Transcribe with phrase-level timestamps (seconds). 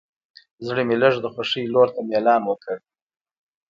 [0.65, 2.77] زړه مې لږ د خوښۍ لور ته میلان وکړ.